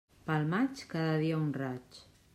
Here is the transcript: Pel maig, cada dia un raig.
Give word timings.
Pel 0.29 0.45
maig, 0.53 0.81
cada 0.95 1.19
dia 1.25 1.39
un 1.45 1.55
raig. 1.63 2.03